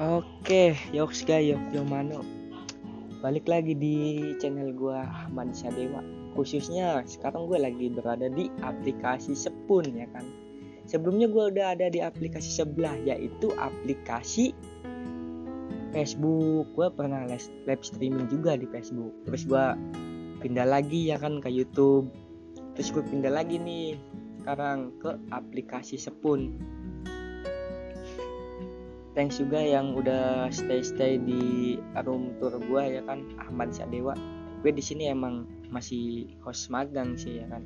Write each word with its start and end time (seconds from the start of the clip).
Oke, 0.00 0.80
yoks 0.96 1.28
guys, 1.28 1.52
yok 1.52 1.60
yo 1.76 1.84
mano. 1.84 2.24
Balik 3.20 3.44
lagi 3.44 3.76
di 3.76 4.32
channel 4.40 4.72
gua 4.72 5.04
Ahmad 5.04 5.52
Sadewa. 5.52 6.00
Khususnya 6.32 7.04
sekarang 7.04 7.44
gue 7.52 7.60
lagi 7.60 7.92
berada 7.92 8.32
di 8.32 8.48
aplikasi 8.64 9.36
Sepun 9.36 9.84
ya 9.92 10.08
kan. 10.08 10.24
Sebelumnya 10.88 11.28
gue 11.28 11.52
udah 11.52 11.76
ada 11.76 11.92
di 11.92 12.00
aplikasi 12.00 12.48
sebelah 12.48 12.96
yaitu 13.04 13.52
aplikasi 13.60 14.56
Facebook. 15.92 16.64
Gue 16.72 16.88
pernah 16.88 17.28
live 17.68 17.84
streaming 17.84 18.24
juga 18.32 18.56
di 18.56 18.64
Facebook. 18.72 19.12
Terus 19.28 19.44
gue 19.44 19.64
pindah 20.40 20.64
lagi 20.64 21.12
ya 21.12 21.20
kan 21.20 21.44
ke 21.44 21.52
YouTube. 21.52 22.08
Terus 22.72 22.88
gue 22.88 23.04
pindah 23.04 23.36
lagi 23.36 23.60
nih 23.60 24.00
sekarang 24.40 24.96
ke 24.96 25.12
aplikasi 25.28 26.00
Sepun 26.00 26.56
thanks 29.14 29.42
juga 29.42 29.58
yang 29.58 29.96
udah 29.98 30.48
stay 30.54 30.80
stay 30.82 31.18
di 31.18 31.76
room 32.06 32.34
tour 32.38 32.54
gue 32.58 32.82
ya 32.98 33.02
kan? 33.06 33.26
Ahmad 33.42 33.74
Sadewa. 33.74 34.14
Gue 34.60 34.72
di 34.76 34.84
sini 34.84 35.08
emang 35.08 35.48
masih 35.72 36.28
host 36.44 36.68
magang 36.68 37.16
sih 37.16 37.40
ya 37.40 37.46
kan? 37.48 37.64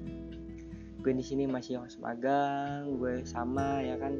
Gue 1.04 1.12
di 1.12 1.24
sini 1.24 1.44
masih 1.44 1.82
host 1.82 2.00
magang 2.00 2.96
gue 2.96 3.26
sama 3.26 3.82
ya 3.82 3.98
kan? 4.00 4.14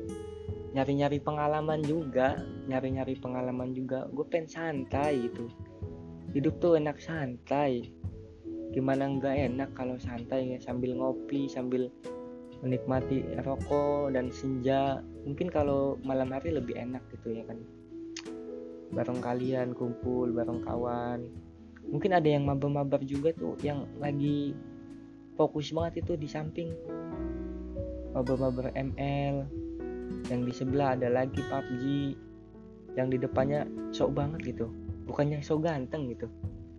Nyari-nyari 0.74 1.23
pengalaman 1.23 1.80
juga 1.87 2.42
nyari-nyari 2.66 3.14
pengalaman 3.20 3.72
juga. 3.72 4.11
Gue 4.11 4.27
pengen 4.27 4.50
santai 4.50 5.30
gitu. 5.30 5.47
Hidup 6.34 6.59
tuh 6.59 6.75
enak 6.77 6.98
santai. 6.98 7.95
Gimana 8.75 9.06
nggak 9.06 9.55
enak 9.55 9.70
kalau 9.78 9.95
santai 10.02 10.50
ya? 10.50 10.59
Sambil 10.59 10.98
ngopi 10.98 11.47
sambil 11.47 11.86
menikmati 12.61 13.25
rokok 13.42 14.15
dan 14.15 14.31
senja. 14.31 15.03
Mungkin 15.25 15.51
kalau 15.51 15.97
malam 16.05 16.31
hari 16.31 16.55
lebih 16.55 16.77
enak 16.78 17.03
gitu 17.11 17.41
ya 17.41 17.45
kan. 17.48 17.59
Bareng 18.95 19.19
kalian 19.19 19.75
kumpul 19.75 20.31
bareng 20.31 20.62
kawan. 20.62 21.27
Mungkin 21.91 22.15
ada 22.15 22.28
yang 22.28 22.47
mabar-mabar 22.47 23.03
juga 23.03 23.34
tuh 23.34 23.59
yang 23.61 23.89
lagi 23.98 24.55
fokus 25.34 25.75
banget 25.75 26.06
itu 26.06 26.15
di 26.15 26.28
samping. 26.31 26.70
Mabar-mabar 28.15 28.71
ML 28.78 29.65
yang 30.31 30.41
di 30.47 30.53
sebelah 30.55 30.95
ada 30.95 31.11
lagi 31.11 31.43
PUBG 31.43 31.84
yang 32.95 33.11
di 33.11 33.19
depannya 33.19 33.67
sok 33.91 34.15
banget 34.15 34.55
gitu. 34.55 34.71
Bukannya 35.05 35.43
sok 35.43 35.67
ganteng 35.67 36.09
gitu. 36.15 36.31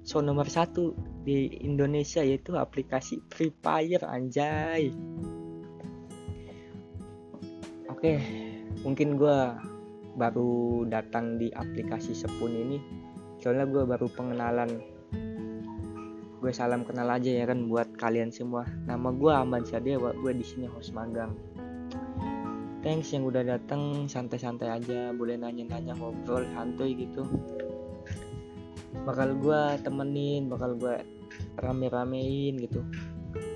So 0.05 0.21
nomor 0.21 0.45
satu 0.45 0.93
di 1.25 1.49
Indonesia 1.65 2.21
yaitu 2.21 2.53
aplikasi 2.53 3.25
Free 3.33 3.49
Fire 3.61 4.05
anjay 4.05 4.93
oke 7.95 8.11
mungkin 8.83 9.15
gue 9.15 9.37
baru 10.15 10.83
datang 10.87 11.39
di 11.39 11.51
aplikasi 11.51 12.15
Sepun 12.15 12.51
ini. 12.51 12.77
Soalnya 13.39 13.67
gue 13.67 13.83
baru 13.83 14.07
pengenalan. 14.11 14.71
Gue 16.39 16.51
salam 16.51 16.87
kenal 16.87 17.07
aja 17.11 17.31
ya 17.31 17.47
kan 17.47 17.67
buat 17.71 17.95
kalian 17.99 18.31
semua. 18.31 18.67
Nama 18.87 19.11
gue 19.11 19.31
Ahmad 19.31 19.63
Sadewa 19.67 20.11
gue 20.15 20.31
di 20.35 20.43
sini 20.43 20.67
host 20.71 20.95
magang. 20.95 21.35
Thanks 22.83 23.11
yang 23.15 23.25
udah 23.25 23.41
datang 23.41 24.05
santai-santai 24.05 24.69
aja 24.69 25.09
boleh 25.15 25.39
nanya-nanya 25.41 25.97
ngobrol 25.97 26.45
santuy 26.53 26.95
gitu. 26.95 27.25
Bakal 29.07 29.39
gue 29.39 29.61
temenin 29.83 30.47
bakal 30.47 30.75
gue 30.79 30.95
rame-ramein 31.59 32.55
gitu. 32.59 32.85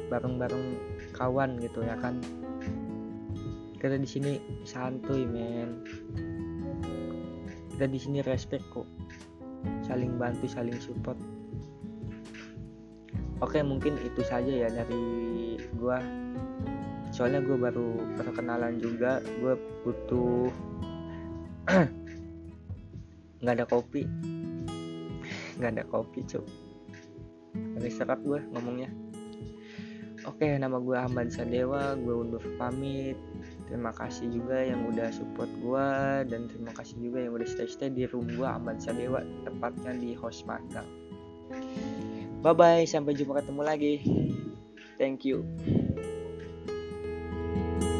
Bareng-bareng 0.09 0.79
kawan 1.13 1.61
gitu 1.61 1.85
ya 1.85 1.93
kan 2.01 2.17
kita 3.80 3.95
di 3.95 4.03
sini 4.03 4.31
santuy 4.67 5.23
men. 5.23 5.88
Kita 7.71 7.87
di 7.87 7.95
sini 7.95 8.20
respect 8.27 8.67
kok. 8.76 8.83
Saling 9.87 10.20
bantu 10.20 10.52
saling 10.52 10.76
support. 10.83 11.15
Oke 13.39 13.64
mungkin 13.64 13.95
itu 14.03 14.20
saja 14.20 14.52
ya 14.52 14.67
dari 14.67 15.55
gua. 15.80 16.03
Soalnya 17.15 17.39
gue 17.39 17.55
baru 17.55 18.20
perkenalan 18.20 18.83
juga. 18.83 19.23
Gue 19.39 19.55
butuh 19.87 20.52
nggak 23.42 23.55
ada 23.55 23.65
kopi. 23.65 24.03
Nggak 25.55 25.71
ada 25.80 25.83
kopi 25.87 26.20
cuk. 26.27 26.43
Ada 27.80 27.87
serat 27.87 28.20
gue 28.27 28.43
ngomongnya. 28.52 28.92
Oke 30.27 30.59
nama 30.59 30.76
gue 30.83 30.99
Ahmad 30.99 31.32
Sadewa. 31.32 31.95
Gue 31.95 32.27
undur 32.27 32.43
pamit 32.59 33.15
terima 33.69 33.93
kasih 33.93 34.33
juga 34.33 34.57
yang 34.57 34.81
udah 34.89 35.13
support 35.13 35.49
gue 35.61 35.87
dan 36.27 36.49
terima 36.49 36.73
kasih 36.73 36.97
juga 36.97 37.21
yang 37.21 37.37
udah 37.37 37.47
stay 37.47 37.69
stay 37.69 37.89
di 37.93 38.09
room 38.09 38.25
gue 38.33 38.43
Ahmad 38.43 38.81
Sadewa 38.81 39.21
tepatnya 39.45 39.93
di 39.93 40.17
host 40.17 40.43
magang 40.49 40.89
bye 42.41 42.58
bye 42.58 42.83
sampai 42.83 43.13
jumpa 43.13 43.39
ketemu 43.45 43.61
lagi. 43.61 43.95
Thank 44.99 45.23
you 45.23 45.45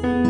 thank 0.02 0.26
you 0.26 0.29